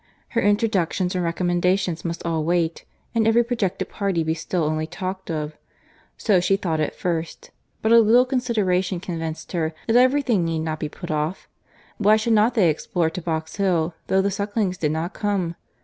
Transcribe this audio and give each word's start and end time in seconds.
Her 0.29 0.41
introductions 0.41 1.13
and 1.13 1.23
recommendations 1.23 2.03
must 2.03 2.25
all 2.25 2.43
wait, 2.43 2.85
and 3.13 3.27
every 3.27 3.43
projected 3.43 3.89
party 3.89 4.23
be 4.23 4.33
still 4.33 4.63
only 4.63 4.87
talked 4.87 5.29
of. 5.29 5.55
So 6.17 6.39
she 6.39 6.57
thought 6.57 6.79
at 6.79 6.95
first;—but 6.95 7.91
a 7.91 7.99
little 7.99 8.25
consideration 8.25 8.99
convinced 8.99 9.51
her 9.51 9.75
that 9.85 9.95
every 9.95 10.23
thing 10.23 10.43
need 10.43 10.61
not 10.61 10.79
be 10.79 10.89
put 10.89 11.11
off. 11.11 11.47
Why 11.99 12.15
should 12.15 12.33
not 12.33 12.55
they 12.55 12.71
explore 12.71 13.11
to 13.11 13.21
Box 13.21 13.57
Hill 13.57 13.93
though 14.07 14.23
the 14.23 14.31
Sucklings 14.31 14.79
did 14.79 14.91
not 14.91 15.13
come? 15.13 15.53